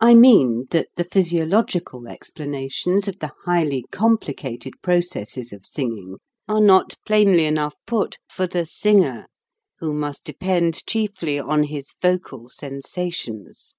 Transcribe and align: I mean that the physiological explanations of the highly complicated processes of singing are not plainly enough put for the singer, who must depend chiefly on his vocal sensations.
I 0.00 0.14
mean 0.14 0.64
that 0.70 0.88
the 0.96 1.04
physiological 1.04 2.08
explanations 2.08 3.06
of 3.06 3.18
the 3.18 3.32
highly 3.44 3.84
complicated 3.90 4.72
processes 4.80 5.52
of 5.52 5.66
singing 5.66 6.16
are 6.48 6.58
not 6.62 6.94
plainly 7.04 7.44
enough 7.44 7.74
put 7.86 8.16
for 8.30 8.46
the 8.46 8.64
singer, 8.64 9.26
who 9.78 9.92
must 9.92 10.24
depend 10.24 10.86
chiefly 10.86 11.38
on 11.38 11.64
his 11.64 11.92
vocal 12.00 12.48
sensations. 12.48 13.76